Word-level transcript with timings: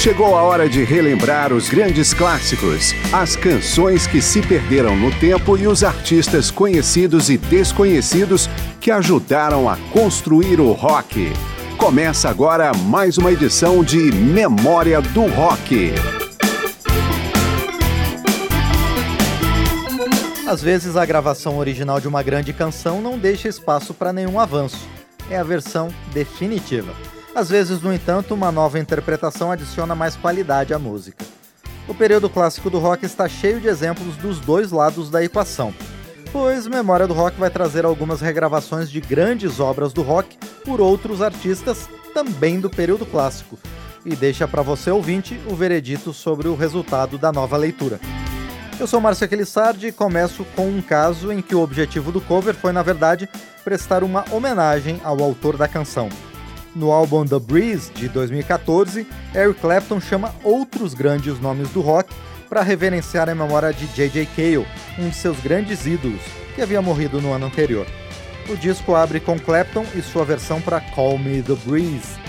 Chegou 0.00 0.34
a 0.34 0.42
hora 0.42 0.66
de 0.66 0.82
relembrar 0.82 1.52
os 1.52 1.68
grandes 1.68 2.14
clássicos, 2.14 2.94
as 3.12 3.36
canções 3.36 4.06
que 4.06 4.22
se 4.22 4.40
perderam 4.40 4.96
no 4.96 5.10
tempo 5.20 5.58
e 5.58 5.66
os 5.66 5.84
artistas 5.84 6.50
conhecidos 6.50 7.28
e 7.28 7.36
desconhecidos 7.36 8.48
que 8.80 8.90
ajudaram 8.90 9.68
a 9.68 9.76
construir 9.92 10.58
o 10.58 10.72
rock. 10.72 11.30
Começa 11.76 12.30
agora 12.30 12.72
mais 12.72 13.18
uma 13.18 13.30
edição 13.30 13.84
de 13.84 14.10
Memória 14.10 15.02
do 15.02 15.26
Rock. 15.26 15.92
Às 20.48 20.62
vezes 20.62 20.96
a 20.96 21.04
gravação 21.04 21.58
original 21.58 22.00
de 22.00 22.08
uma 22.08 22.22
grande 22.22 22.54
canção 22.54 23.02
não 23.02 23.18
deixa 23.18 23.48
espaço 23.48 23.92
para 23.92 24.14
nenhum 24.14 24.40
avanço. 24.40 24.88
É 25.28 25.36
a 25.36 25.44
versão 25.44 25.90
definitiva. 26.14 26.94
Às 27.40 27.48
vezes, 27.48 27.80
no 27.80 27.90
entanto, 27.90 28.34
uma 28.34 28.52
nova 28.52 28.78
interpretação 28.78 29.50
adiciona 29.50 29.94
mais 29.94 30.14
qualidade 30.14 30.74
à 30.74 30.78
música. 30.78 31.24
O 31.88 31.94
período 31.94 32.28
clássico 32.28 32.68
do 32.68 32.78
rock 32.78 33.06
está 33.06 33.26
cheio 33.30 33.58
de 33.58 33.66
exemplos 33.66 34.14
dos 34.18 34.38
dois 34.38 34.70
lados 34.70 35.08
da 35.08 35.24
equação, 35.24 35.72
pois 36.30 36.66
Memória 36.66 37.06
do 37.06 37.14
Rock 37.14 37.40
vai 37.40 37.48
trazer 37.48 37.86
algumas 37.86 38.20
regravações 38.20 38.90
de 38.90 39.00
grandes 39.00 39.58
obras 39.58 39.94
do 39.94 40.02
rock 40.02 40.36
por 40.66 40.82
outros 40.82 41.22
artistas 41.22 41.88
também 42.12 42.60
do 42.60 42.68
período 42.68 43.06
clássico, 43.06 43.58
e 44.04 44.14
deixa 44.14 44.46
para 44.46 44.60
você 44.60 44.90
ouvinte 44.90 45.40
o 45.46 45.56
veredito 45.56 46.12
sobre 46.12 46.46
o 46.46 46.54
resultado 46.54 47.16
da 47.16 47.32
nova 47.32 47.56
leitura. 47.56 47.98
Eu 48.78 48.86
sou 48.86 49.00
Márcio 49.00 49.24
Aquilissardi 49.24 49.86
e 49.86 49.92
começo 49.92 50.44
com 50.54 50.68
um 50.68 50.82
caso 50.82 51.32
em 51.32 51.40
que 51.40 51.54
o 51.54 51.62
objetivo 51.62 52.12
do 52.12 52.20
cover 52.20 52.54
foi, 52.54 52.72
na 52.72 52.82
verdade, 52.82 53.26
prestar 53.64 54.04
uma 54.04 54.26
homenagem 54.30 55.00
ao 55.02 55.22
autor 55.22 55.56
da 55.56 55.66
canção. 55.66 56.10
No 56.74 56.92
álbum 56.92 57.24
The 57.24 57.38
Breeze, 57.38 57.90
de 57.92 58.08
2014, 58.08 59.06
Eric 59.34 59.60
Clapton 59.60 60.00
chama 60.00 60.32
outros 60.44 60.94
grandes 60.94 61.40
nomes 61.40 61.68
do 61.70 61.80
rock 61.80 62.14
para 62.48 62.62
reverenciar 62.62 63.28
a 63.28 63.34
memória 63.34 63.72
de 63.72 63.86
J.J. 63.86 64.26
Cale, 64.36 64.66
um 64.98 65.08
de 65.08 65.14
seus 65.14 65.40
grandes 65.40 65.86
ídolos, 65.86 66.20
que 66.54 66.62
havia 66.62 66.80
morrido 66.80 67.20
no 67.20 67.32
ano 67.32 67.46
anterior. 67.46 67.86
O 68.48 68.56
disco 68.56 68.94
abre 68.94 69.18
com 69.20 69.38
Clapton 69.38 69.84
e 69.94 70.02
sua 70.02 70.24
versão 70.24 70.60
para 70.60 70.80
Call 70.80 71.18
Me 71.18 71.42
The 71.42 71.54
Breeze, 71.64 72.19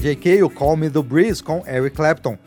JJK, 0.00 0.42
o 0.42 0.48
Call 0.48 0.78
Me 0.78 0.88
The 0.88 1.02
Breeze, 1.02 1.42
com 1.42 1.62
Eric 1.66 1.94
Clapton. 1.94 2.38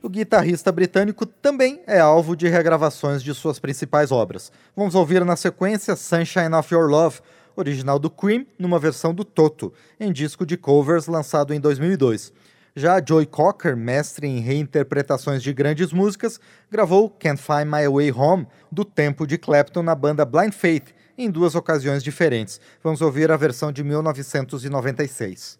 O 0.00 0.08
guitarrista 0.08 0.70
britânico 0.70 1.26
também 1.26 1.80
é 1.84 1.98
alvo 1.98 2.36
de 2.36 2.48
regravações 2.48 3.20
de 3.20 3.34
suas 3.34 3.58
principais 3.58 4.12
obras. 4.12 4.52
Vamos 4.76 4.94
ouvir 4.94 5.24
na 5.24 5.34
sequência 5.34 5.96
Sunshine 5.96 6.54
of 6.54 6.72
Your 6.72 6.88
Love, 6.88 7.18
original 7.56 7.98
do 7.98 8.08
Cream, 8.08 8.46
numa 8.56 8.78
versão 8.78 9.12
do 9.12 9.24
Toto, 9.24 9.72
em 9.98 10.12
disco 10.12 10.46
de 10.46 10.56
covers 10.56 11.08
lançado 11.08 11.52
em 11.52 11.58
2002. 11.58 12.32
Já 12.76 13.02
Joy 13.04 13.26
Cocker, 13.26 13.76
mestre 13.76 14.28
em 14.28 14.38
reinterpretações 14.38 15.42
de 15.42 15.52
grandes 15.52 15.92
músicas, 15.92 16.38
gravou 16.70 17.10
Can't 17.10 17.42
Find 17.42 17.66
My 17.66 17.88
Way 17.92 18.12
Home, 18.12 18.46
do 18.70 18.84
tempo 18.84 19.26
de 19.26 19.36
Clapton 19.36 19.82
na 19.82 19.96
banda 19.96 20.24
Blind 20.24 20.52
Faith, 20.52 20.94
em 21.18 21.28
duas 21.28 21.56
ocasiões 21.56 22.04
diferentes. 22.04 22.60
Vamos 22.84 23.00
ouvir 23.00 23.32
a 23.32 23.36
versão 23.36 23.72
de 23.72 23.82
1996. 23.82 25.59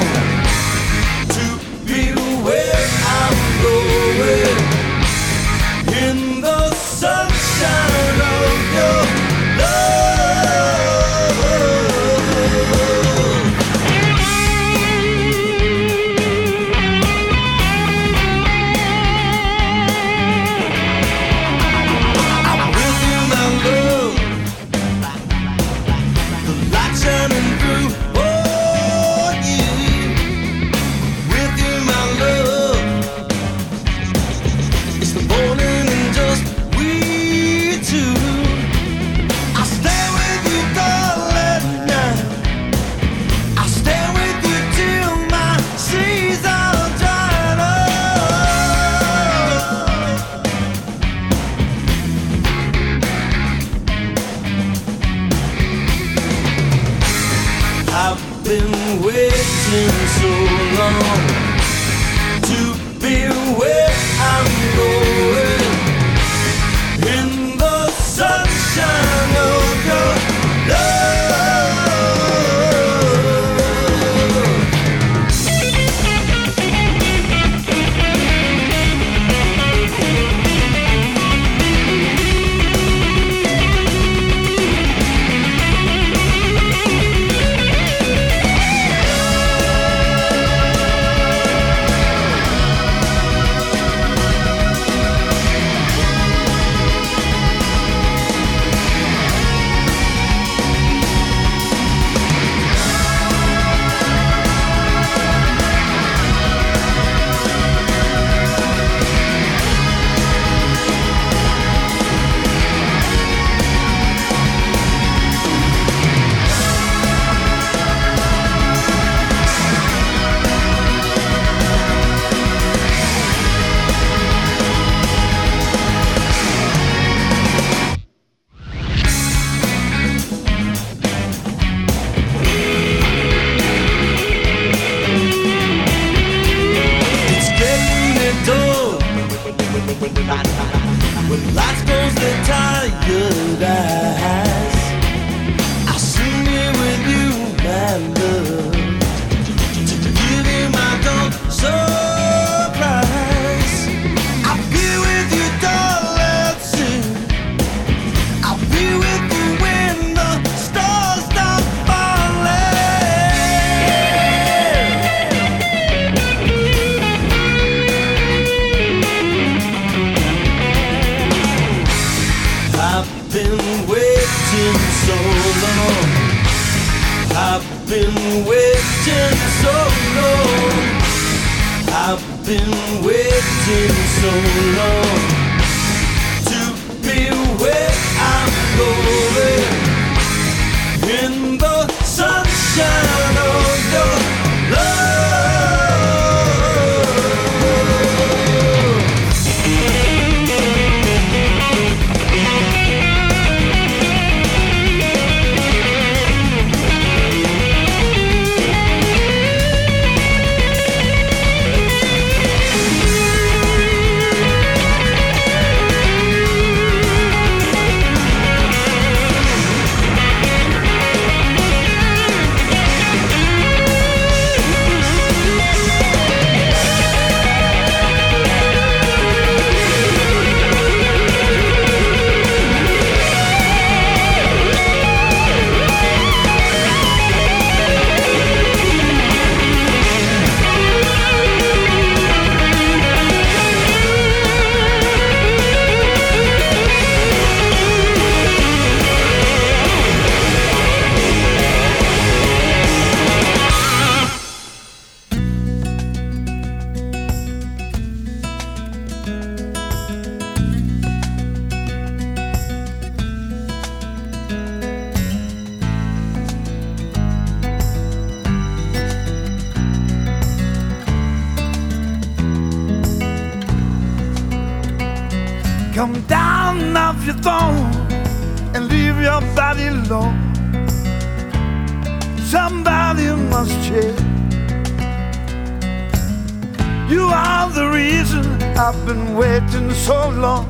so. 290.51 290.67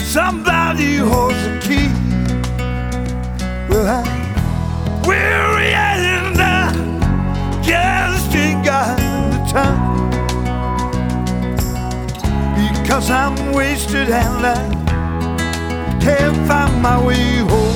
Somebody 0.00 0.96
holds 0.96 1.40
the 1.44 1.58
key. 1.66 1.88
Well, 3.68 3.86
I'm 3.98 5.02
weary 5.08 5.72
and 5.72 6.36
I 6.40 6.72
just 7.62 8.34
ain't 8.34 8.64
got 8.64 8.96
the 8.98 9.40
time. 9.52 9.80
Because 12.82 13.10
I'm 13.10 13.52
wasted 13.52 14.08
and 14.10 14.46
I 14.46 14.62
can't 16.00 16.36
find 16.46 16.82
my 16.82 17.04
way 17.04 17.38
home. 17.50 17.73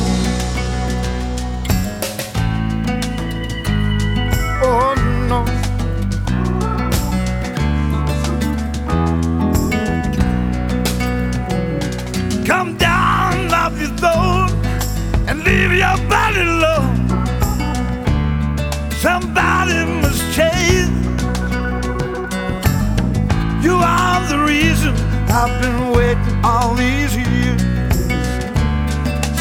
I've 25.40 25.62
been 25.62 25.92
waiting 25.92 26.44
all 26.44 26.74
these 26.74 27.16
years. 27.16 27.62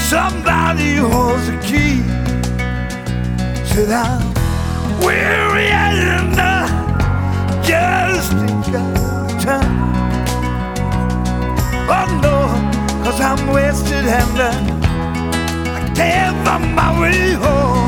Somebody 0.10 0.98
holds 0.98 1.48
the 1.48 1.58
key. 1.70 2.04
Said 3.66 3.90
I'm 3.90 4.34
weary 5.04 5.70
and 5.70 5.98
just 7.64 8.34
ain't 8.34 8.72
got 8.72 9.42
time. 9.42 9.78
Oh 11.90 12.08
no, 12.22 12.38
cause 13.04 13.20
I'm 13.20 13.48
wasted 13.52 14.06
and 14.06 14.40
I, 14.40 14.54
I 15.78 15.94
can't 15.96 16.46
find 16.46 16.76
my 16.76 17.02
way 17.02 17.32
home. 17.32 17.87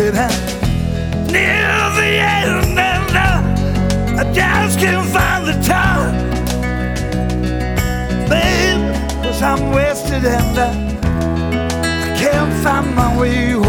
Said 0.00 0.14
I'm 0.14 1.26
near 1.26 1.90
the 2.00 2.10
end 2.40 2.78
and 2.78 3.14
uh, 3.14 4.22
I 4.22 4.32
just 4.32 4.78
can't 4.78 5.06
find 5.10 5.46
the 5.46 5.52
time. 5.62 6.14
Babe, 8.30 8.94
cause 9.22 9.42
I'm 9.42 9.72
wasted 9.72 10.24
and 10.24 10.56
uh, 10.58 10.70
I 11.84 12.16
can't 12.18 12.50
find 12.64 12.94
my 12.94 13.14
way 13.20 13.59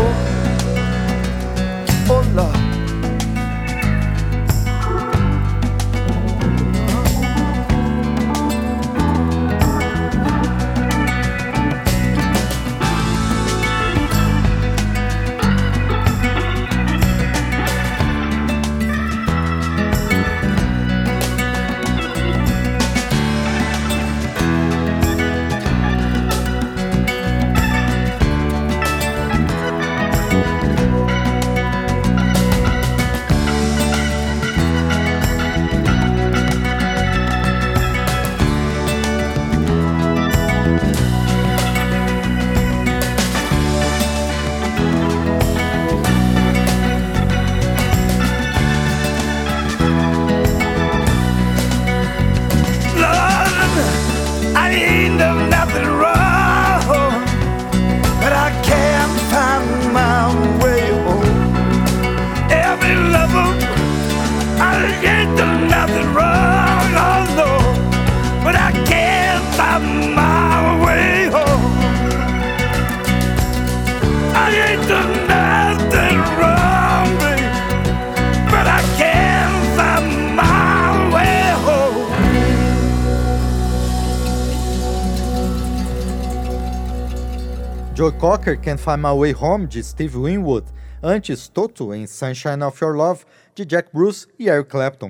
Cocker 88.51 88.57
Can't 88.57 88.79
Find 88.79 88.97
My 88.97 89.17
Way 89.17 89.35
Home, 89.39 89.65
de 89.65 89.83
Steve 89.83 90.17
Winwood, 90.17 90.67
antes 91.01 91.47
Toto 91.47 91.93
em 91.93 92.05
Sunshine 92.05 92.63
of 92.63 92.83
Your 92.83 92.95
Love, 92.95 93.23
de 93.55 93.63
Jack 93.63 93.89
Bruce 93.93 94.27
e 94.37 94.49
Eric 94.49 94.69
Clapton. 94.69 95.09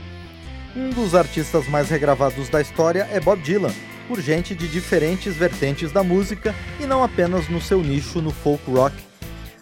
Um 0.76 0.90
dos 0.92 1.16
artistas 1.16 1.68
mais 1.68 1.90
regravados 1.90 2.50
da 2.50 2.62
história 2.62 3.08
é 3.12 3.20
Bob 3.20 3.42
Dylan, 3.42 3.74
por 4.08 4.20
gente 4.20 4.54
de 4.54 4.68
diferentes 4.68 5.36
vertentes 5.36 5.92
da 5.92 6.04
música 6.04 6.54
e 6.80 6.86
não 6.86 7.04
apenas 7.04 7.50
no 7.50 7.60
seu 7.60 7.82
nicho 7.82 8.22
no 8.22 8.32
folk 8.32 8.70
rock. 8.70 8.96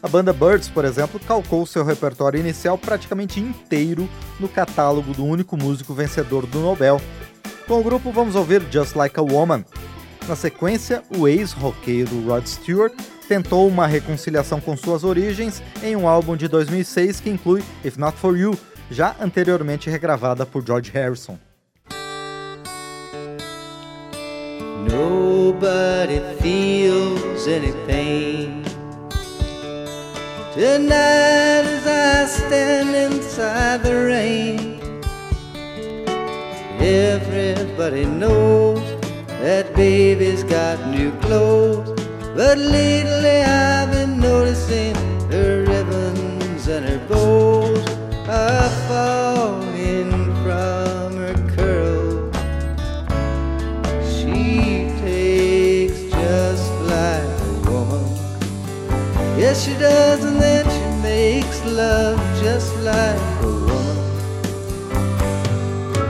A 0.04 0.08
banda 0.08 0.34
Birds, 0.34 0.68
por 0.68 0.84
exemplo, 0.84 1.20
calcou 1.20 1.66
seu 1.66 1.84
repertório 1.84 2.40
inicial 2.40 2.78
praticamente 2.78 3.40
inteiro 3.40 4.10
no 4.40 4.50
catálogo 4.50 5.14
do 5.14 5.26
único 5.26 5.56
músico 5.56 5.94
vencedor 5.94 6.46
do 6.46 6.60
Nobel. 6.60 7.02
Com 7.68 7.80
o 7.80 7.84
grupo 7.84 8.12
vamos 8.12 8.36
ouvir 8.36 8.62
Just 8.72 8.96
Like 8.96 9.20
a 9.20 9.24
Woman. 9.24 9.64
Na 10.30 10.36
sequência, 10.36 11.02
o 11.18 11.28
ex-roqueiro 11.28 12.22
Rod 12.28 12.46
Stewart 12.46 12.94
tentou 13.28 13.68
uma 13.68 13.88
reconciliação 13.88 14.62
com 14.62 14.78
suas 14.78 15.04
origens 15.04 15.60
em 15.82 15.96
um 15.96 16.08
álbum 16.08 16.38
de 16.38 16.48
2006 16.48 17.20
que 17.20 17.32
inclui 17.32 17.64
If 17.84 17.98
Not 17.98 18.16
For 18.16 18.38
You, 18.38 18.56
já 18.92 19.16
anteriormente 19.20 19.90
regravada 19.90 20.46
por 20.46 20.64
George 20.64 20.92
Harrison. 20.92 21.40
Nobody 24.88 26.22
feels 26.40 27.48
any 27.48 27.74
pain 27.88 28.62
tonight 30.54 31.66
as 31.66 31.88
I 31.88 32.26
stand 32.28 32.96
inside 32.96 33.82
the 33.82 33.96
rain. 33.96 34.80
Everybody 36.80 38.06
knows 38.06 38.88
that 39.41 39.74
baby's 39.74 40.43
got 40.43 40.77
new 40.88 41.12
clothes, 41.19 41.89
but 42.36 42.58
lately 42.58 43.41
I've 43.41 43.89
been 43.89 44.19
noticing 44.19 44.93
her 45.31 45.63
ribbons 45.65 46.67
and 46.67 46.86
her 46.86 47.00
bows 47.08 47.88
are 48.27 48.69
falling 48.89 50.12
from 50.43 51.15
her 51.17 51.36
curls. 51.55 52.36
She 54.13 54.89
takes 55.00 56.00
just 56.12 56.72
like 56.93 57.24
a 57.24 57.72
woman. 57.72 58.05
Yes, 59.39 59.63
she 59.63 59.74
does, 59.75 60.24
and 60.25 60.38
then 60.41 60.65
she 60.69 61.01
makes 61.01 61.63
love 61.65 62.19
just 62.43 62.75
like 62.77 63.22
a 63.41 63.48
woman. 63.48 63.98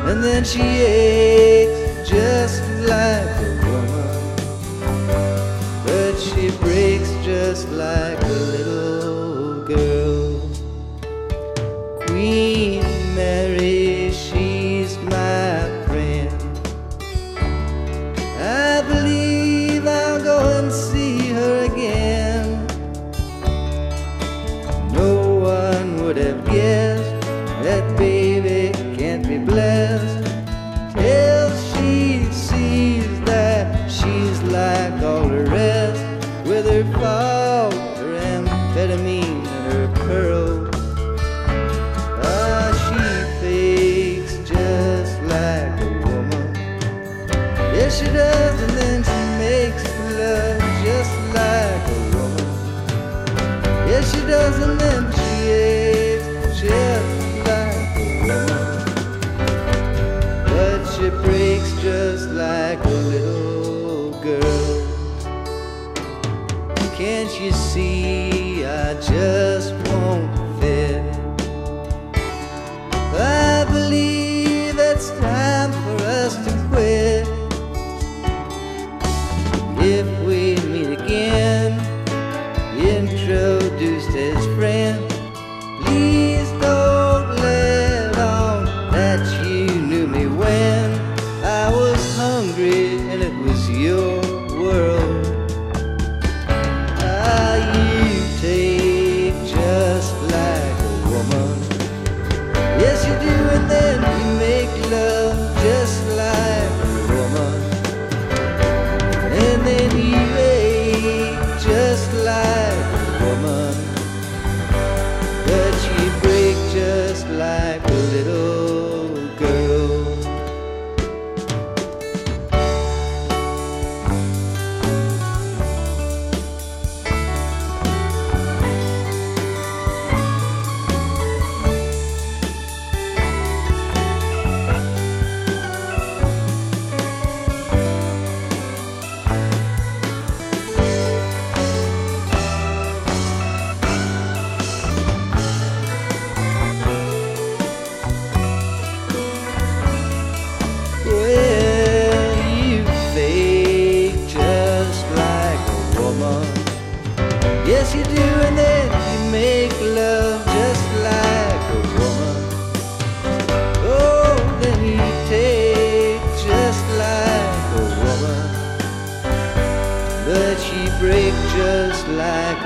And 0.09 0.24
then 0.24 0.43
she 0.43 0.62
aches 0.62 2.09
just 2.09 2.69
like 2.88 3.36
a 3.41 3.51
woman. 3.65 4.36
But 5.86 6.17
she 6.17 6.51
breaks 6.57 7.12
just 7.24 7.69
like 7.69 8.28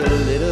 a 0.06 0.16
little 0.26 0.43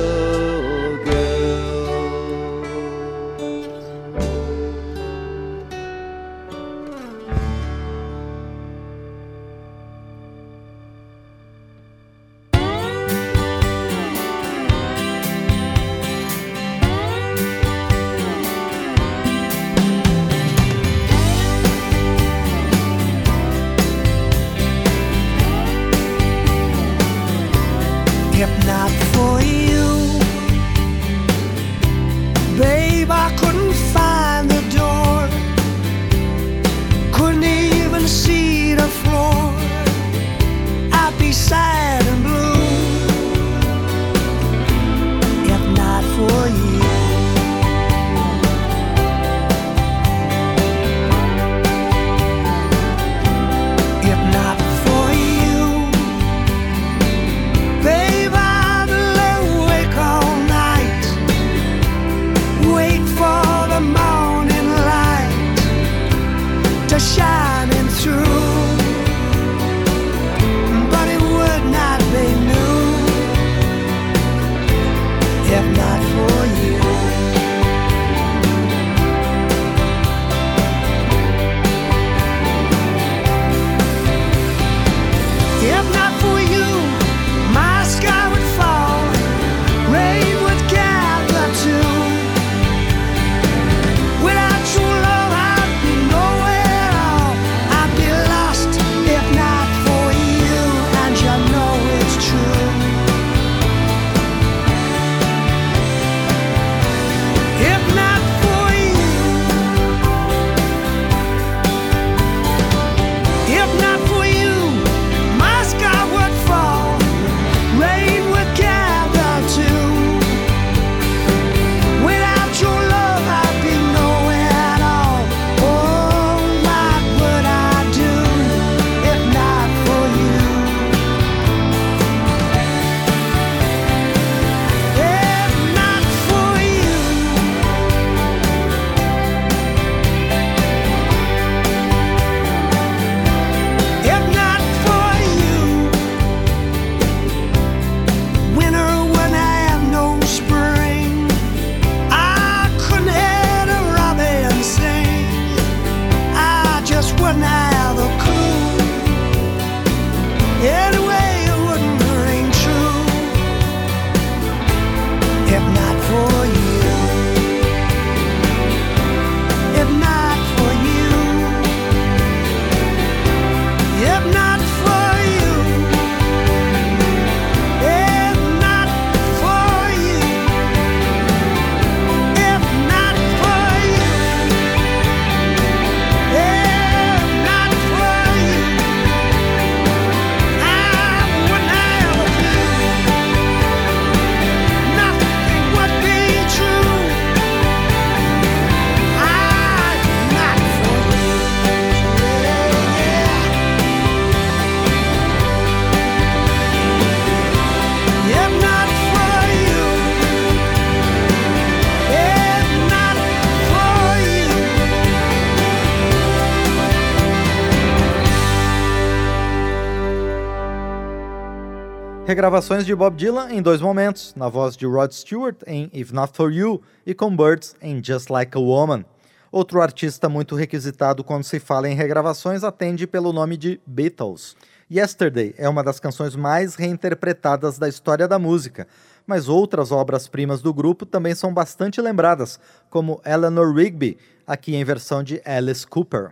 Regravações 222.41 222.87
de 222.87 222.95
Bob 222.95 223.15
Dylan 223.15 223.51
em 223.51 223.61
dois 223.61 223.81
momentos, 223.81 224.33
na 224.35 224.49
voz 224.49 224.75
de 224.75 224.87
Rod 224.87 225.11
Stewart 225.11 225.57
em 225.67 225.91
If 225.93 226.11
Not 226.11 226.35
For 226.35 226.51
You 226.51 226.81
e 227.05 227.13
com 227.13 227.37
Birds 227.37 227.75
em 227.79 228.03
Just 228.03 228.31
Like 228.31 228.57
a 228.57 228.59
Woman. 228.59 229.05
Outro 229.51 229.79
artista 229.79 230.27
muito 230.27 230.55
requisitado 230.55 231.23
quando 231.23 231.43
se 231.43 231.59
fala 231.59 231.87
em 231.87 231.93
regravações 231.93 232.63
atende 232.63 233.05
pelo 233.05 233.31
nome 233.31 233.55
de 233.57 233.79
Beatles. 233.85 234.55
Yesterday 234.91 235.53
é 235.55 235.69
uma 235.69 235.83
das 235.83 235.99
canções 235.99 236.35
mais 236.35 236.73
reinterpretadas 236.73 237.77
da 237.77 237.87
história 237.87 238.27
da 238.27 238.39
música, 238.39 238.87
mas 239.27 239.47
outras 239.47 239.91
obras-primas 239.91 240.63
do 240.63 240.73
grupo 240.73 241.05
também 241.05 241.35
são 241.35 241.53
bastante 241.53 242.01
lembradas, 242.01 242.59
como 242.89 243.21
Eleanor 243.23 243.71
Rigby, 243.71 244.17
aqui 244.47 244.75
em 244.75 244.83
versão 244.83 245.21
de 245.21 245.39
Alice 245.45 245.85
Cooper. 245.85 246.31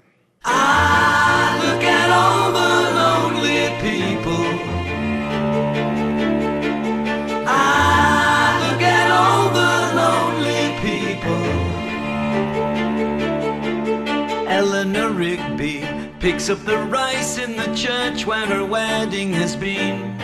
Picks 16.20 16.50
up 16.50 16.60
the 16.66 16.78
rice 16.78 17.38
in 17.38 17.56
the 17.56 17.74
church 17.74 18.26
where 18.26 18.46
her 18.46 18.66
wedding 18.66 19.32
has 19.32 19.56
been. 19.56 20.18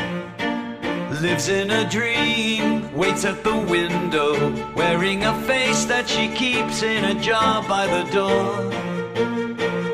Lives 1.22 1.48
in 1.48 1.72
a 1.72 1.90
dream, 1.90 2.94
waits 2.94 3.24
at 3.24 3.44
the 3.44 3.56
window, 3.56 4.34
wearing 4.76 5.24
a 5.24 5.34
face 5.44 5.86
that 5.86 6.10
she 6.10 6.28
keeps 6.28 6.84
in 6.84 7.06
a 7.06 7.22
jar 7.22 7.64
by 7.68 7.88
the 7.88 8.04
door. 8.12 8.56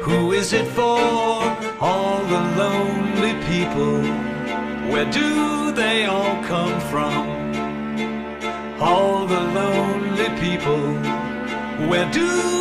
Who 0.01 0.31
is 0.31 0.53
it 0.53 0.67
for? 0.69 0.99
All 1.79 2.23
the 2.25 2.41
lonely 2.57 3.33
people. 3.45 4.01
Where 4.91 5.09
do 5.11 5.71
they 5.71 6.05
all 6.05 6.43
come 6.43 6.79
from? 6.89 7.29
All 8.81 9.27
the 9.27 9.39
lonely 9.39 10.29
people. 10.39 10.81
Where 11.87 12.11
do 12.11 12.60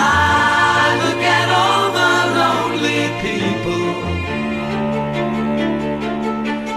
I 0.00 0.96
look 1.02 1.22
at 1.38 1.48
all 1.62 1.84
the 2.00 2.14
lonely 2.40 3.02
people. 3.24 3.88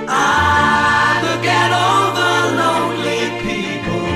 I 0.10 1.22
look 1.28 1.46
at 1.62 1.72
all 1.84 2.08
the 2.22 2.36
lonely 2.62 3.24
people. 3.48 4.08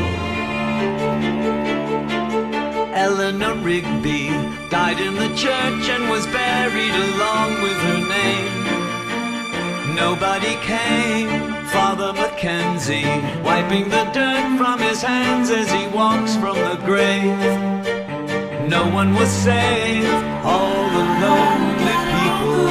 Eleanor 3.08 3.56
Rigby 3.63 4.24
died 4.70 5.00
in 5.00 5.13
the 5.15 5.32
church 5.36 5.89
and 5.89 6.10
was 6.10 6.26
buried 6.28 6.96
along 7.10 7.50
with 7.62 7.78
her 7.88 8.02
name. 8.17 8.58
Nobody 9.96 10.56
came 10.74 11.30
Father 11.67 12.13
Mackenzie, 12.13 13.22
wiping 13.43 13.89
the 13.89 14.06
dirt 14.13 14.58
from 14.58 14.80
his 14.80 15.02
hands 15.02 15.50
as 15.50 15.72
he 15.72 15.88
walks 15.88 16.36
from 16.36 16.56
the 16.56 16.78
grave. 16.86 17.87
No 18.67 18.84
one 18.93 19.15
was 19.15 19.30
saved, 19.30 20.12
all 20.43 20.89
the 20.91 21.03
lonely 21.23 21.97
people. 22.12 22.67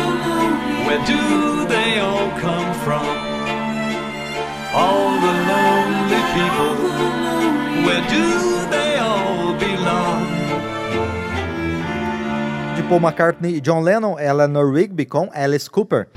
Where 0.84 1.02
do 1.06 1.66
they 1.68 2.00
all 2.00 2.30
come 2.38 2.74
from? 2.84 3.06
All 4.74 5.18
the 5.24 5.32
lonely 5.50 6.22
people. 6.36 6.76
Where 7.86 8.04
do 8.10 8.68
they 8.68 8.98
all 8.98 9.54
belong? 9.54 10.26
De 12.76 12.82
Paul 12.82 13.00
McCartney 13.00 13.54
e 13.56 13.60
John 13.62 13.80
Lennon, 13.80 14.18
Eleanor 14.18 14.70
Rigby 14.70 15.06
com 15.06 15.30
Alice 15.32 15.70
Cooper. 15.70 16.08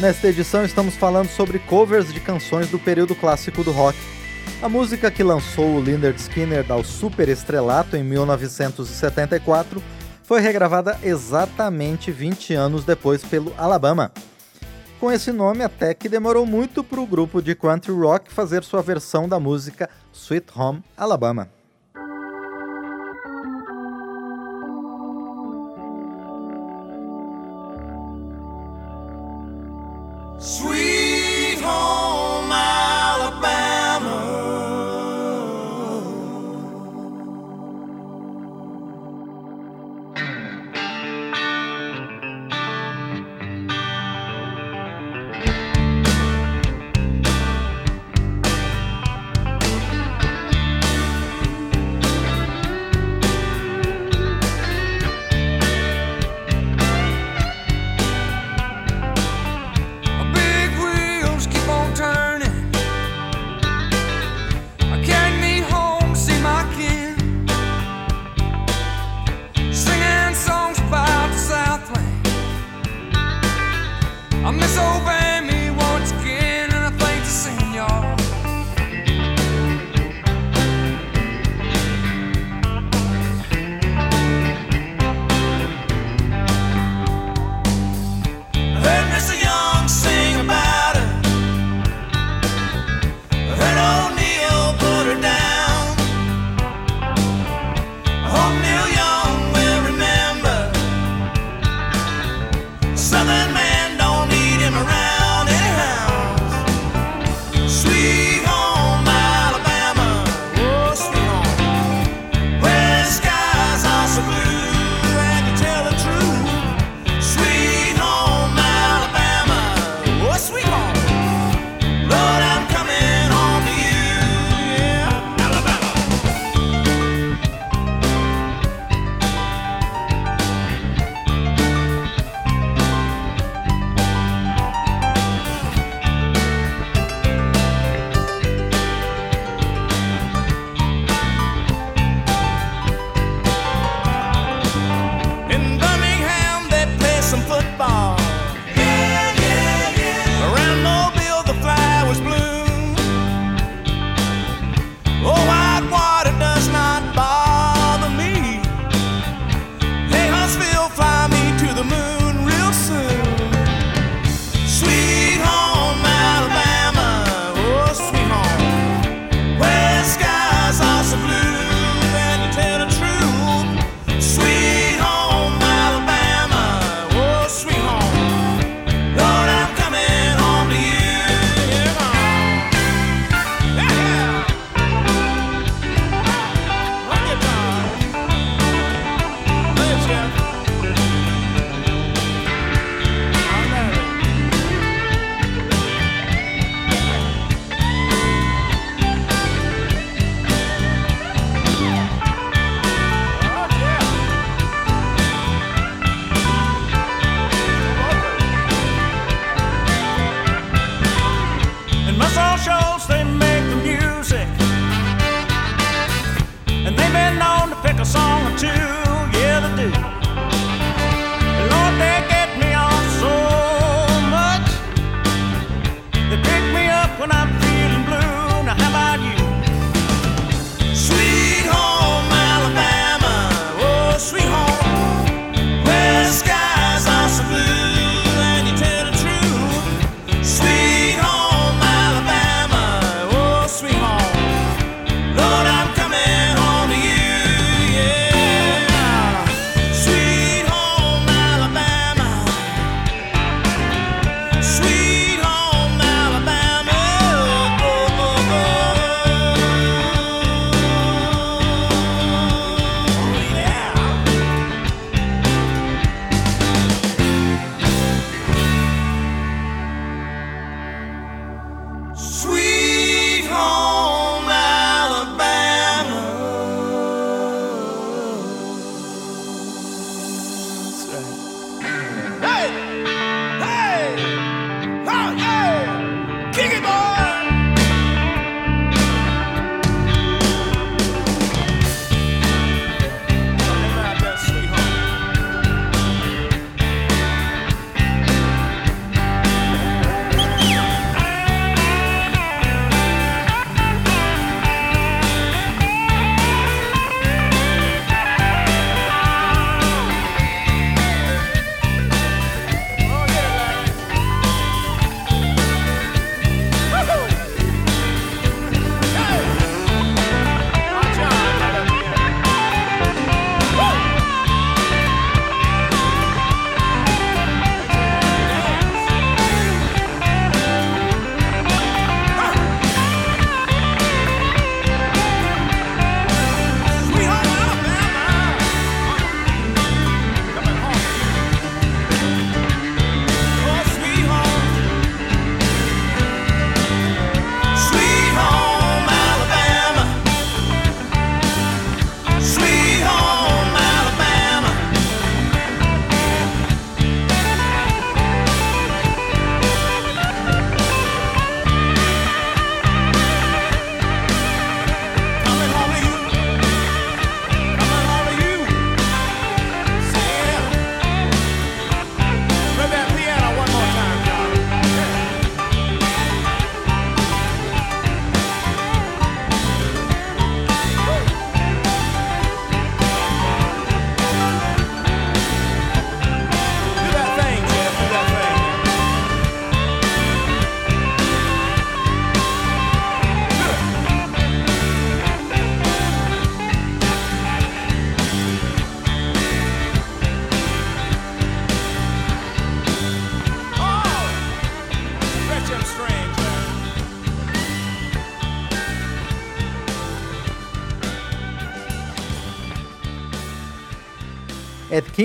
Nesta 0.00 0.26
edição 0.26 0.64
estamos 0.64 0.96
falando 0.96 1.28
sobre 1.28 1.60
covers 1.60 2.12
de 2.12 2.18
canções 2.18 2.68
do 2.68 2.80
período 2.80 3.14
clássico 3.14 3.62
do 3.62 3.70
rock. 3.70 3.96
A 4.62 4.68
música 4.68 5.10
que 5.10 5.22
lançou 5.22 5.76
o 5.76 5.80
Lynyrd 5.80 6.18
Skynyrd 6.18 6.70
ao 6.72 6.82
super 6.82 7.28
estrelato 7.28 7.96
em 7.96 8.02
1974 8.02 9.82
foi 10.22 10.40
regravada 10.40 10.98
exatamente 11.02 12.10
20 12.10 12.54
anos 12.54 12.84
depois 12.84 13.22
pelo 13.22 13.52
Alabama. 13.58 14.10
Com 14.98 15.12
esse 15.12 15.32
nome 15.32 15.62
até 15.62 15.92
que 15.92 16.08
demorou 16.08 16.46
muito 16.46 16.82
para 16.82 17.00
o 17.00 17.06
grupo 17.06 17.42
de 17.42 17.54
country 17.54 17.92
rock 17.92 18.32
fazer 18.32 18.64
sua 18.64 18.80
versão 18.80 19.28
da 19.28 19.38
música 19.38 19.90
Sweet 20.12 20.46
Home 20.56 20.82
Alabama. 20.96 21.50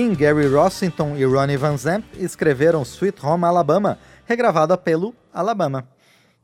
Gary 0.08 0.46
Rossington 0.46 1.14
e 1.16 1.24
Ronnie 1.24 1.58
Van 1.58 1.76
Zant 1.76 2.04
escreveram 2.16 2.84
Sweet 2.84 3.24
Home 3.24 3.44
Alabama, 3.44 3.98
regravada 4.24 4.76
pelo 4.76 5.14
Alabama. 5.32 5.86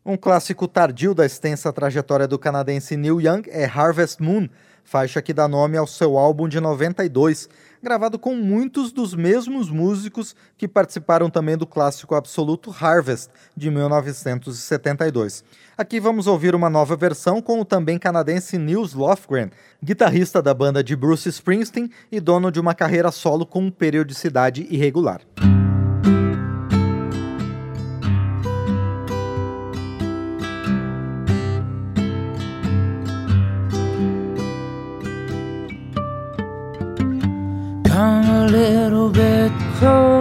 Um 0.04 0.16
clássico 0.16 0.68
tardio 0.68 1.14
da 1.14 1.24
extensa 1.24 1.72
trajetória 1.72 2.28
do 2.28 2.38
canadense 2.38 2.96
Neil 2.96 3.18
Young 3.18 3.42
é 3.48 3.64
Harvest 3.64 4.20
Moon, 4.20 4.46
faixa 4.84 5.22
que 5.22 5.32
dá 5.32 5.48
nome 5.48 5.76
ao 5.76 5.86
seu 5.86 6.18
álbum 6.18 6.46
de 6.46 6.60
92, 6.60 7.48
gravado 7.86 8.18
com 8.18 8.34
muitos 8.34 8.90
dos 8.90 9.14
mesmos 9.14 9.70
músicos 9.70 10.34
que 10.58 10.66
participaram 10.66 11.30
também 11.30 11.56
do 11.56 11.64
clássico 11.64 12.16
absoluto 12.16 12.74
Harvest, 12.76 13.30
de 13.56 13.70
1972. 13.70 15.44
Aqui 15.78 16.00
vamos 16.00 16.26
ouvir 16.26 16.52
uma 16.56 16.68
nova 16.68 16.96
versão 16.96 17.40
com 17.40 17.60
o 17.60 17.64
também 17.64 17.96
canadense 17.96 18.58
Nils 18.58 18.92
Lofgren, 18.92 19.52
guitarrista 19.80 20.42
da 20.42 20.52
banda 20.52 20.82
de 20.82 20.96
Bruce 20.96 21.28
Springsteen 21.28 21.88
e 22.10 22.18
dono 22.18 22.50
de 22.50 22.58
uma 22.58 22.74
carreira 22.74 23.12
solo 23.12 23.46
com 23.46 23.70
periodicidade 23.70 24.66
irregular. 24.68 25.20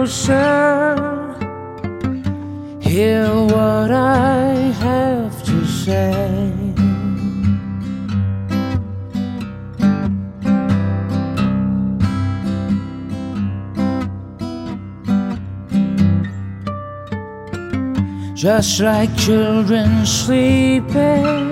Closer. 0.06 0.94
Hear 2.80 3.26
what 3.26 3.90
I 3.90 4.54
have 4.80 5.42
to 5.44 5.66
say. 5.66 6.52
Just 18.34 18.80
like 18.80 19.10
children 19.16 20.06
sleeping, 20.06 21.48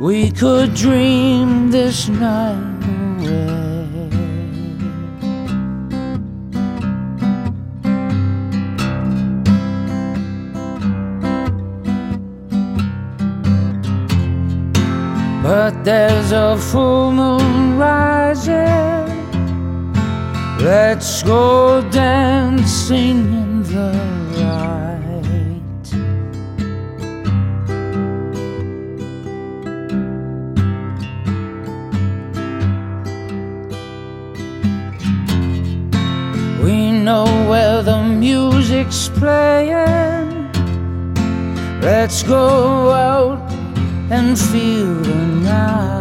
we 0.00 0.30
could 0.30 0.74
dream 0.74 1.72
this 1.72 2.08
night 2.08 2.75
there's 15.86 16.32
a 16.32 16.58
full 16.58 17.12
moon 17.12 17.78
rising. 17.78 19.06
Let's 20.58 21.22
go 21.22 21.80
dancing 21.90 23.18
in 23.40 23.62
the 23.62 23.92
light. 24.42 25.86
We 36.64 36.90
know 36.90 37.26
where 37.48 37.84
the 37.84 38.02
music's 38.02 39.08
playing. 39.08 40.50
Let's 41.80 42.24
go 42.24 42.90
out 42.90 43.45
and 44.10 44.38
feel 44.38 44.94
the 45.02 45.14
night. 45.42 45.96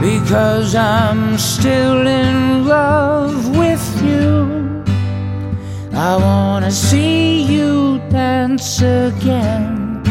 Because 0.00 0.74
I'm 0.76 1.36
still 1.38 2.06
in 2.06 2.66
love 2.66 3.56
with 3.56 4.02
you. 4.02 4.84
I 5.92 6.16
wanna 6.16 6.70
see 6.70 7.42
you 7.42 7.98
dance 8.10 8.80
again. 8.80 10.02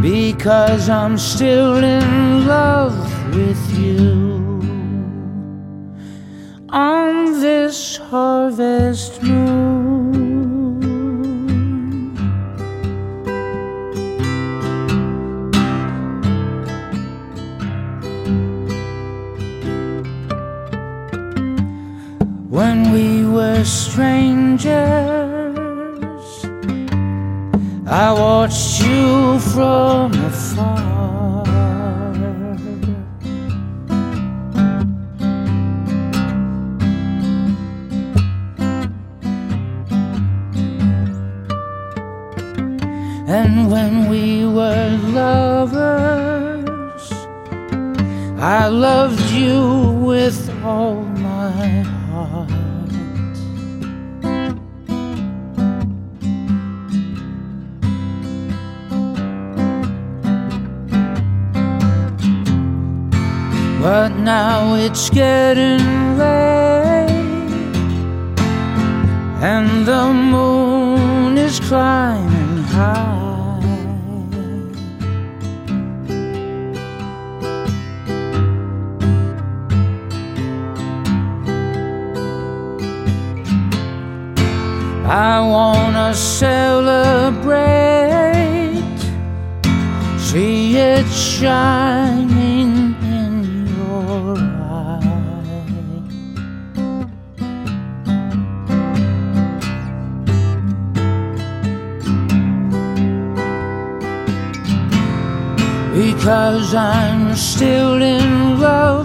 Because 0.00 0.88
I'm 0.88 1.18
still 1.18 1.76
in 1.84 2.46
love 2.46 2.96
with 3.34 3.78
you 3.78 4.39
on 6.72 7.40
this 7.40 7.96
harvest 7.96 9.22
moon. 9.22 9.70
When 22.48 22.92
we 22.92 23.24
were 23.26 23.64
strangers, 23.64 24.70
I 27.86 28.12
watched 28.12 28.80
you 28.82 29.40
from 29.40 30.12
afar. 30.12 30.99
When 43.70 44.08
we 44.10 44.44
were 44.44 44.98
lovers, 45.14 47.04
I 48.40 48.66
loved 48.66 49.30
you 49.30 49.92
with 50.08 50.50
all 50.64 51.02
my 51.04 51.82
heart. 51.82 52.50
But 63.80 64.10
now 64.18 64.74
it's 64.74 65.10
getting 65.10 66.18
late, 66.18 67.08
and 69.52 69.86
the 69.86 70.12
moon 70.12 71.38
is 71.38 71.60
climbing 71.60 72.64
high. 72.64 73.19
I 85.12 85.40
wanna 85.40 86.14
celebrate, 86.14 87.50
see 90.16 90.76
it 90.76 91.04
shining 91.10 92.94
in 93.02 93.66
your 93.74 94.38
eye. 94.38 95.00
Because 105.92 106.72
I'm 106.72 107.34
still 107.34 108.00
in 108.00 108.60
love. 108.60 108.99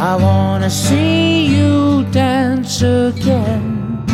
I 0.00 0.14
wanna 0.14 0.70
see 0.70 1.46
you 1.46 2.04
dance 2.12 2.82
again 2.82 4.04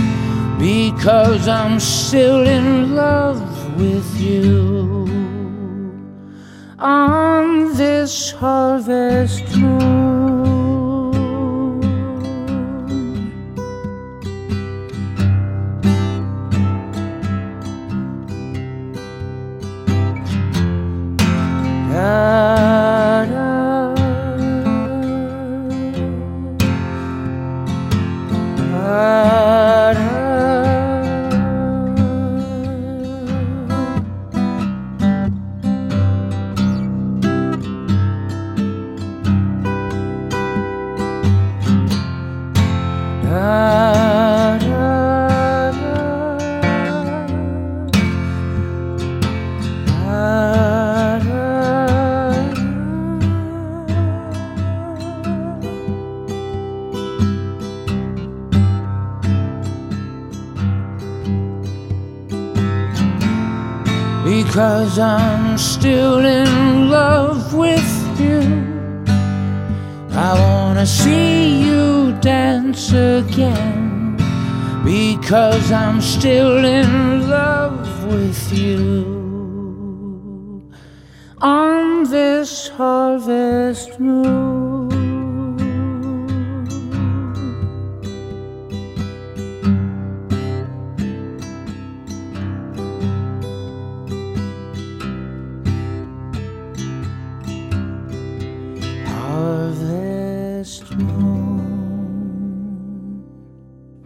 because 0.59 1.47
I'm 1.47 1.79
still 1.79 2.47
in 2.47 2.95
love 2.95 3.43
with 3.77 4.19
you 4.19 5.07
on 6.79 7.75
this 7.75 8.31
harvest 8.31 9.55
moon. 9.59 10.14
I'm 65.55 65.59
still 65.59 66.25
in 66.25 66.91
love 66.91 67.55
with 67.55 68.21
you. 68.21 68.43
I 70.11 70.35
wanna 70.37 70.85
see 70.85 71.63
you 71.63 72.13
dance 72.21 72.91
again 72.91 74.17
because 74.85 75.71
I'm 75.71 76.01
still 76.01 76.65
in 76.65 77.31
love 77.31 78.05
with 78.05 78.53
you. 78.53 79.05
On 81.41 82.03
this 82.03 82.67
harvest 82.71 84.01
moon. 84.01 84.84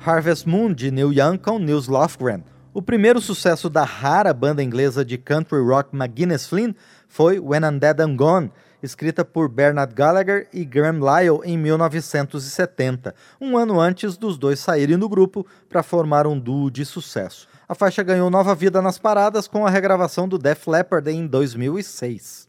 Harvest 0.09 0.49
Moon 0.49 0.73
de 0.73 0.91
Neil 0.91 1.13
Young 1.13 1.37
com 1.37 1.59
Nils 1.59 1.87
Lofgren. 1.87 2.43
O 2.73 2.81
primeiro 2.81 3.21
sucesso 3.21 3.69
da 3.69 3.85
rara 3.85 4.33
banda 4.33 4.63
inglesa 4.63 5.05
de 5.05 5.19
country 5.19 5.61
rock 5.61 5.95
McGuinness 5.95 6.47
Flynn 6.47 6.73
foi 7.07 7.39
When 7.39 7.61
I'm 7.61 7.79
Dead 7.79 8.01
I'm 8.01 8.17
Gone, 8.17 8.51
escrita 8.83 9.23
por 9.23 9.51
Bernard 9.51 9.95
Gallagher 9.95 10.49
e 10.51 10.65
Graham 10.65 11.01
Lyle 11.01 11.41
em 11.45 11.59
1970, 11.59 13.15
um 13.39 13.59
ano 13.59 13.79
antes 13.79 14.17
dos 14.17 14.39
dois 14.39 14.59
saírem 14.59 14.97
do 14.97 15.11
grupo 15.11 15.47
para 15.69 15.83
formar 15.83 16.27
um 16.27 16.41
duo 16.41 16.71
de 16.71 16.87
sucesso. 16.87 17.47
A 17.69 17.75
faixa 17.75 18.03
ganhou 18.03 18.31
nova 18.31 18.55
vida 18.55 18.81
nas 18.81 18.99
paradas 18.99 19.47
com 19.47 19.67
a 19.67 19.71
regravação 19.71 20.27
do 20.27 20.39
Def 20.39 20.67
Leppard 20.69 21.11
em 21.11 21.27
2006. 21.27 22.48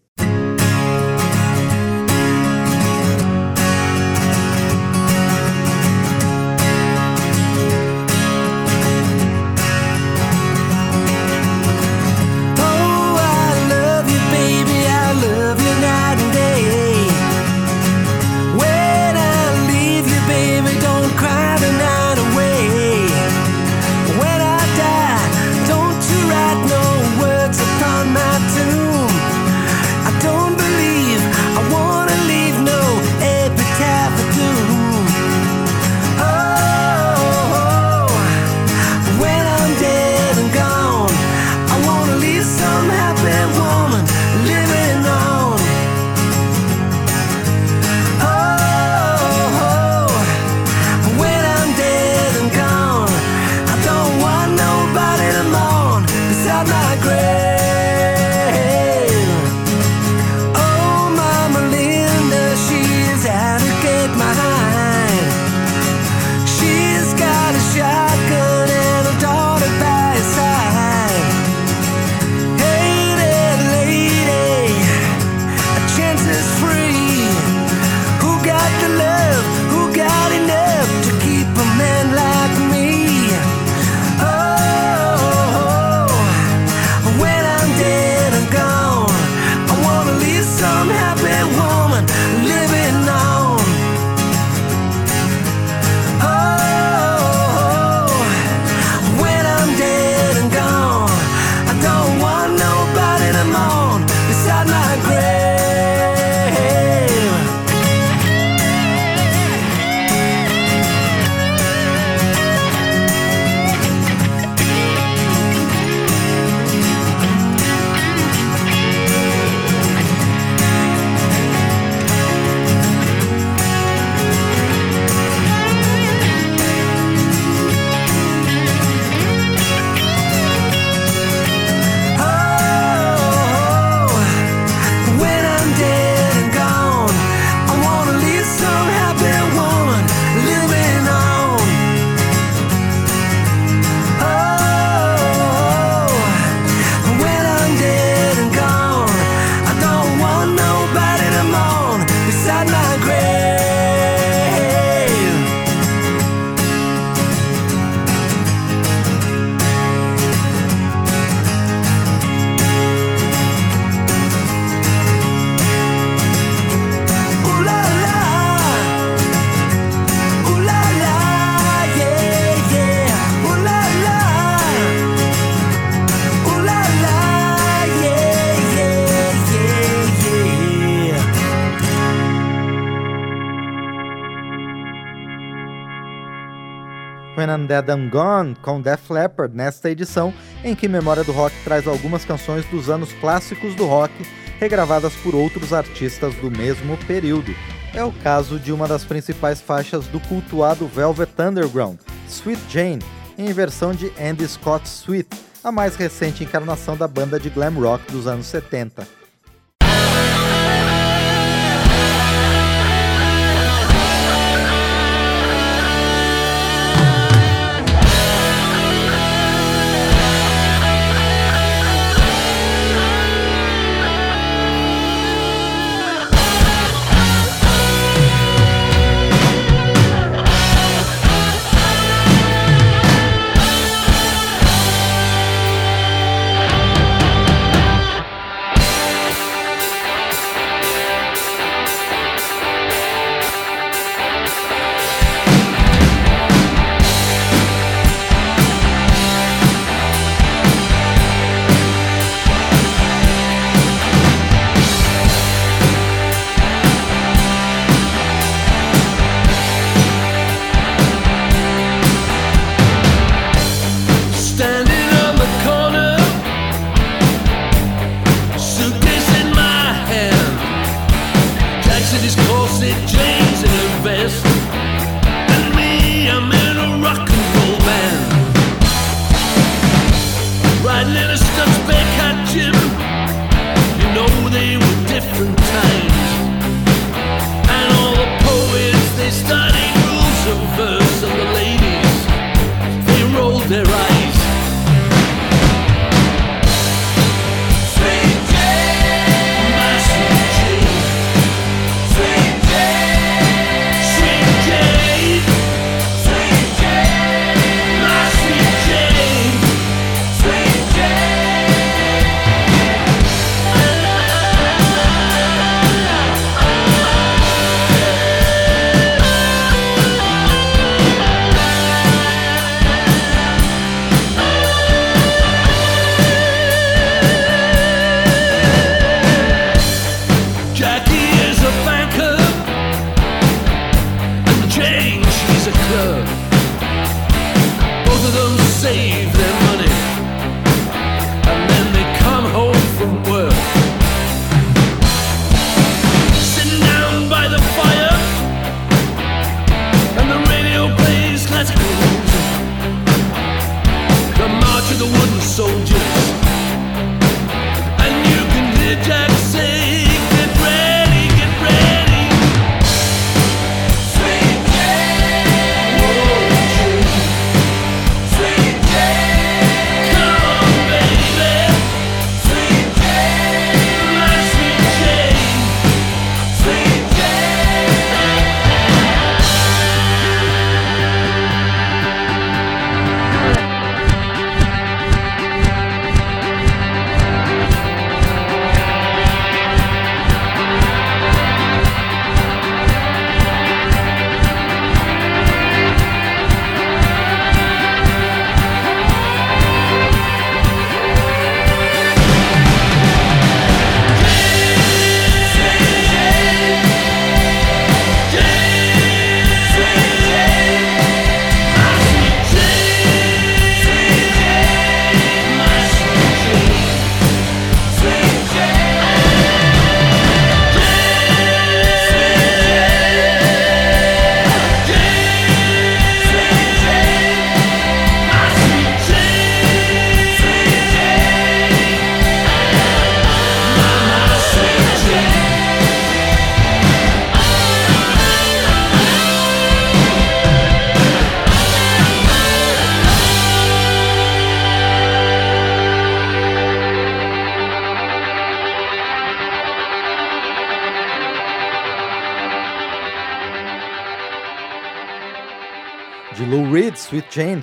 Dead 187.57 187.89
I'm 187.89 188.09
Gone, 188.09 188.55
com 188.61 188.81
Def 188.81 189.09
Leppard, 189.09 189.55
nesta 189.55 189.89
edição 189.89 190.33
em 190.63 190.75
que 190.75 190.87
Memória 190.87 191.23
do 191.23 191.31
Rock 191.31 191.55
traz 191.63 191.87
algumas 191.87 192.25
canções 192.25 192.65
dos 192.65 192.89
anos 192.89 193.11
clássicos 193.13 193.75
do 193.75 193.85
rock, 193.85 194.13
regravadas 194.59 195.13
por 195.15 195.33
outros 195.33 195.73
artistas 195.73 196.35
do 196.35 196.51
mesmo 196.51 196.97
período. 197.07 197.53
É 197.93 198.03
o 198.03 198.11
caso 198.11 198.59
de 198.59 198.71
uma 198.71 198.87
das 198.87 199.03
principais 199.03 199.61
faixas 199.61 200.05
do 200.07 200.19
cultuado 200.19 200.87
Velvet 200.87 201.31
Underground, 201.39 201.97
Sweet 202.27 202.61
Jane, 202.69 203.03
em 203.37 203.51
versão 203.53 203.93
de 203.93 204.11
Andy 204.19 204.47
Scott 204.47 204.87
Sweet, 204.87 205.29
a 205.63 205.71
mais 205.71 205.95
recente 205.95 206.43
encarnação 206.43 206.95
da 206.95 207.07
banda 207.07 207.39
de 207.39 207.49
glam 207.49 207.73
rock 207.73 208.11
dos 208.11 208.27
anos 208.27 208.45
70. 208.45 209.18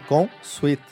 com 0.07 0.29
Sweet. 0.43 0.83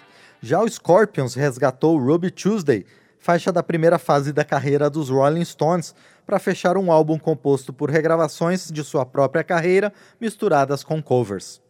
Já 0.41 0.61
o 0.61 0.69
Scorpions 0.69 1.35
resgatou 1.35 1.99
Ruby 1.99 2.31
Tuesday, 2.31 2.85
faixa 3.19 3.51
da 3.51 3.63
primeira 3.63 3.99
fase 3.99 4.33
da 4.33 4.45
carreira 4.45 4.91
dos 4.91 5.09
Rolling 5.09 5.45
Stones, 5.45 5.95
para 6.27 6.39
fechar 6.39 6.77
um 6.77 6.93
álbum 6.93 7.19
composto 7.19 7.73
por 7.73 7.91
regravações 7.91 8.71
de 8.71 8.83
sua 8.85 9.07
própria 9.07 9.45
carreira 9.45 9.93
misturadas 10.21 10.85
com 10.85 11.03
covers. 11.03 11.61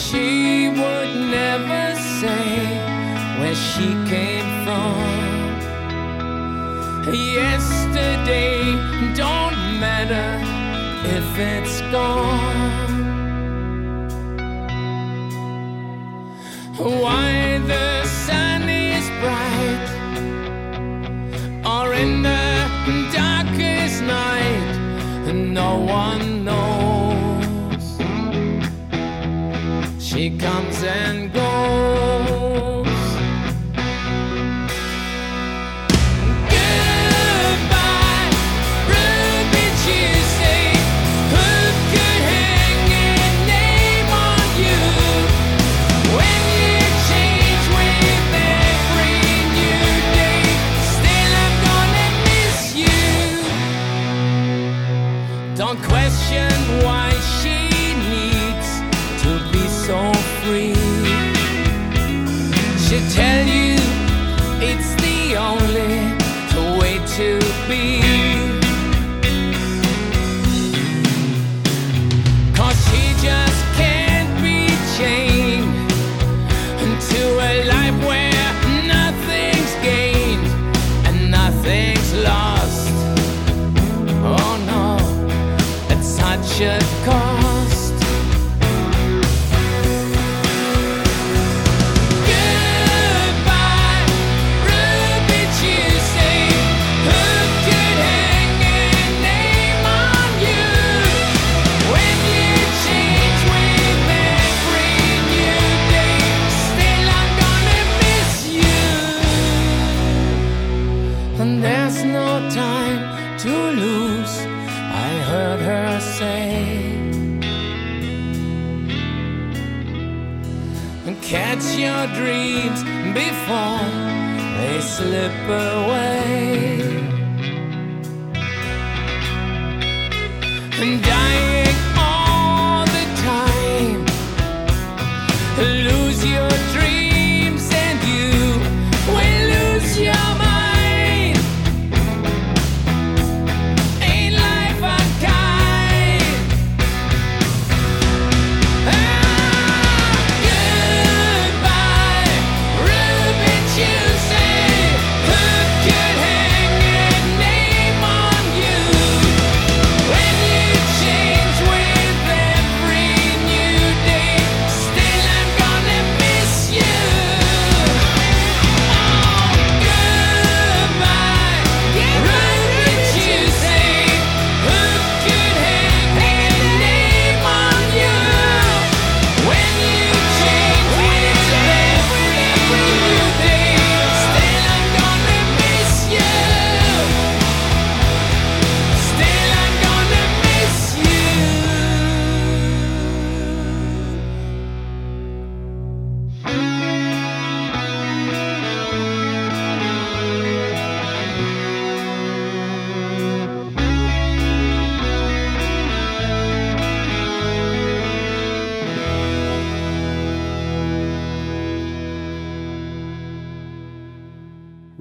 she 0.00 0.68
would 0.68 1.14
never 1.30 1.94
say 1.94 2.64
where 3.38 3.54
she 3.54 3.88
came 4.08 4.48
from. 4.64 4.96
Yesterday 7.12 8.62
don't 9.14 9.58
matter 9.78 10.28
if 11.16 11.38
it's 11.38 11.80
gone. 11.92 12.99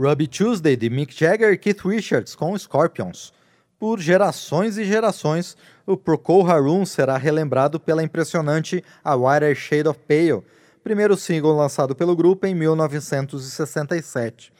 Ruby 0.09 0.27
Tuesday 0.27 0.75
de 0.75 0.89
Mick 0.89 1.15
Jagger 1.15 1.53
e 1.53 1.57
Keith 1.57 1.85
Richards 1.85 2.33
com 2.33 2.57
Scorpions. 2.57 3.31
Por 3.77 3.99
gerações 3.99 4.75
e 4.75 4.83
gerações, 4.83 5.55
o 5.85 5.95
Procol 5.95 6.49
Harum 6.49 6.83
será 6.83 7.15
relembrado 7.15 7.79
pela 7.79 8.01
impressionante 8.01 8.83
A 9.03 9.15
Whiter 9.15 9.53
Shade 9.53 9.87
of 9.87 9.99
Pale, 10.07 10.41
primeiro 10.83 11.15
single 11.15 11.55
lançado 11.55 11.95
pelo 11.95 12.15
grupo 12.15 12.47
em 12.47 12.55
1967. 12.55 14.51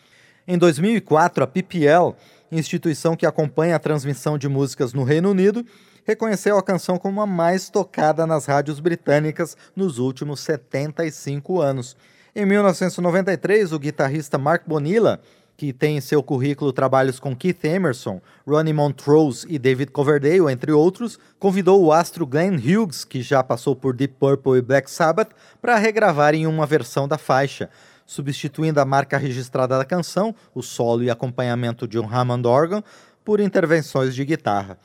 Em 0.48 0.56
2004, 0.56 1.44
a 1.44 1.48
PPL, 1.48 2.14
instituição 2.52 3.16
que 3.16 3.26
acompanha 3.26 3.76
a 3.76 3.80
transmissão 3.80 4.38
de 4.38 4.48
músicas 4.48 4.94
no 4.94 5.04
Reino 5.04 5.32
Unido, 5.32 5.66
reconheceu 6.06 6.60
a 6.60 6.64
canção 6.64 7.00
como 7.00 7.22
a 7.22 7.26
mais 7.26 7.72
tocada 7.72 8.28
nas 8.28 8.46
rádios 8.46 8.80
britânicas 8.80 9.58
nos 9.76 9.98
últimos 9.98 10.42
75 10.42 11.60
anos. 11.60 11.98
Em 12.36 12.46
1993, 12.46 13.74
o 13.74 13.80
guitarrista 13.80 14.38
Mark 14.38 14.64
Bonilla, 14.68 15.20
que 15.60 15.74
tem 15.74 15.98
em 15.98 16.02
seu 16.02 16.24
currículo 16.24 16.72
trabalhos 16.72 17.20
com 17.20 17.36
Keith 17.36 17.66
Emerson, 17.66 18.22
Ronnie 18.48 18.72
Montrose 18.72 19.46
e 19.50 19.60
David 19.60 19.92
Coverdale, 19.92 20.50
entre 20.50 20.72
outros, 20.72 21.20
convidou 21.38 21.84
o 21.84 21.92
astro 21.92 22.26
Glenn 22.26 22.56
Hughes, 22.56 23.04
que 23.04 23.22
já 23.22 23.44
passou 23.44 23.76
por 23.76 23.94
Deep 23.94 24.14
Purple 24.18 24.60
e 24.60 24.62
Black 24.62 24.90
Sabbath, 24.90 25.32
para 25.62 25.76
regravarem 25.76 26.48
uma 26.48 26.66
versão 26.66 27.10
da 27.10 27.18
faixa, 27.18 27.70
substituindo 28.06 28.80
a 28.80 28.86
marca 28.86 29.18
registrada 29.18 29.78
da 29.78 29.84
canção, 29.84 30.34
o 30.56 30.62
solo 30.62 31.04
e 31.04 31.10
acompanhamento 31.10 31.86
de 31.86 32.00
um 32.00 32.08
Hammond 32.08 32.48
organ, 32.48 32.82
por 33.26 33.42
intervenções 33.42 34.16
de 34.16 34.24
guitarra. 34.24 34.80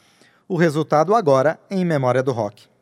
O 0.48 0.56
resultado 0.56 1.14
agora 1.14 1.56
em 1.70 1.84
memória 1.84 2.20
do 2.20 2.32
rock. 2.32 2.73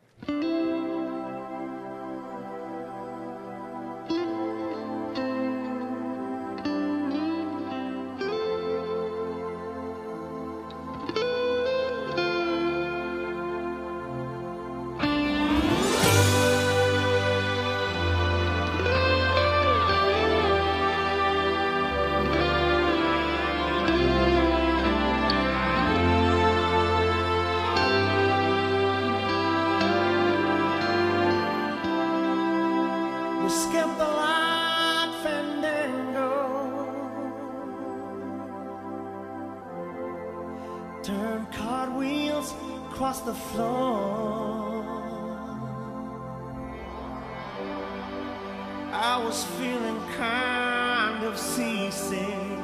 Turn 41.03 41.45
cartwheels 41.51 42.53
across 42.87 43.19
the 43.19 43.33
floor. 43.33 44.85
I 48.93 49.21
was 49.21 49.43
feeling 49.59 49.99
kind 50.15 51.25
of 51.25 51.37
seasick. 51.37 52.62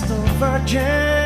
The 0.00 0.16
virgin. 0.38 1.21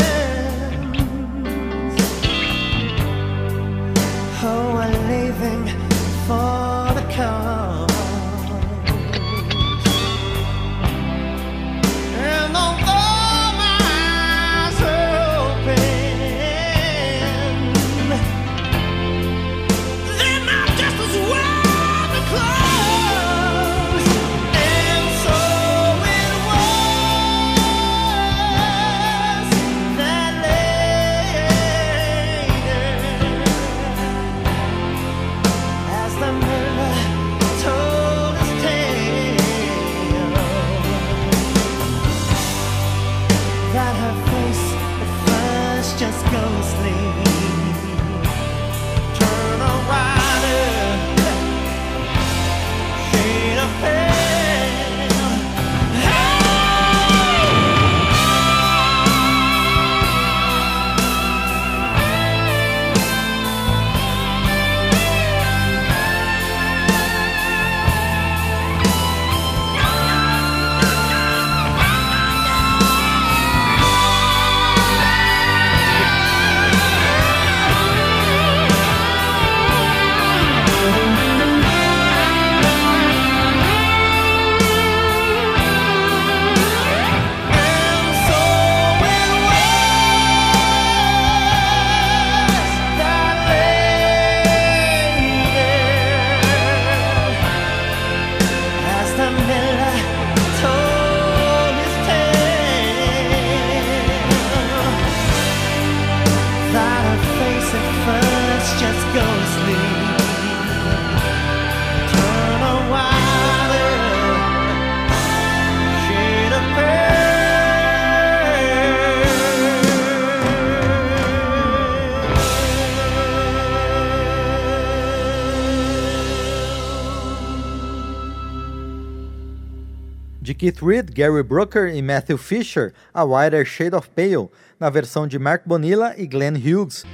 Keith 130.67 130.83
Reed, 130.83 131.11
Gary 131.15 131.45
Brooker 131.45 131.95
e 131.95 132.03
Matthew 132.03 132.37
Fisher, 132.39 132.93
A 133.15 133.23
Wider 133.23 133.65
Shade 133.65 133.95
of 133.95 134.11
Pale, 134.11 134.51
na 134.81 134.91
versão 134.91 135.25
de 135.25 135.39
Mark 135.39 135.63
Bonilla 135.65 136.13
e 136.19 136.27
Glenn 136.27 136.57
Hughes. 136.57 137.05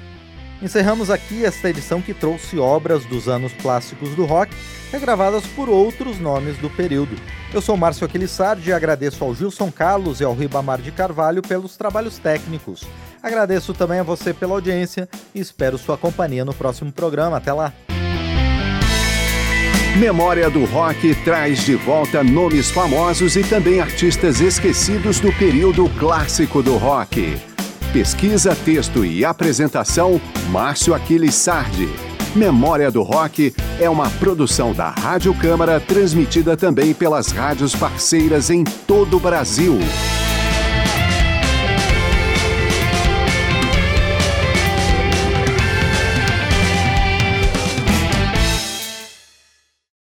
Encerramos 0.62 1.10
aqui 1.10 1.44
esta 1.44 1.68
edição 1.68 2.00
que 2.00 2.14
trouxe 2.14 2.58
obras 2.58 3.04
dos 3.04 3.28
anos 3.28 3.52
clássicos 3.60 4.14
do 4.14 4.24
rock, 4.24 4.56
regravadas 4.90 5.46
por 5.48 5.68
outros 5.68 6.18
nomes 6.18 6.56
do 6.56 6.70
período. 6.70 7.14
Eu 7.52 7.60
sou 7.60 7.76
Márcio 7.76 8.06
Aquilissardi 8.06 8.70
e 8.70 8.72
agradeço 8.72 9.22
ao 9.22 9.34
Gilson 9.34 9.70
Carlos 9.70 10.22
e 10.22 10.24
ao 10.24 10.34
Ribamar 10.34 10.80
de 10.80 10.90
Carvalho 10.90 11.42
pelos 11.42 11.76
trabalhos 11.76 12.16
técnicos. 12.16 12.84
Agradeço 13.22 13.74
também 13.74 13.98
a 13.98 14.02
você 14.02 14.32
pela 14.32 14.54
audiência 14.54 15.06
e 15.34 15.40
espero 15.40 15.76
sua 15.76 15.98
companhia 15.98 16.42
no 16.42 16.54
próximo 16.54 16.90
programa. 16.90 17.36
Até 17.36 17.52
lá! 17.52 17.70
Memória 19.96 20.48
do 20.48 20.64
Rock 20.64 21.14
traz 21.16 21.66
de 21.66 21.74
volta 21.74 22.24
nomes 22.24 22.70
famosos 22.70 23.36
e 23.36 23.44
também 23.44 23.78
artistas 23.78 24.40
esquecidos 24.40 25.20
do 25.20 25.30
período 25.34 25.86
clássico 25.98 26.62
do 26.62 26.78
rock. 26.78 27.36
Pesquisa, 27.92 28.56
texto 28.56 29.04
e 29.04 29.22
apresentação, 29.22 30.18
Márcio 30.48 30.94
Aquiles 30.94 31.34
Sardi. 31.34 31.90
Memória 32.34 32.90
do 32.90 33.02
Rock 33.02 33.54
é 33.78 33.90
uma 33.90 34.08
produção 34.08 34.72
da 34.72 34.88
Rádio 34.88 35.34
Câmara, 35.34 35.78
transmitida 35.78 36.56
também 36.56 36.94
pelas 36.94 37.30
rádios 37.30 37.76
parceiras 37.76 38.48
em 38.48 38.64
todo 38.64 39.18
o 39.18 39.20
Brasil. 39.20 39.78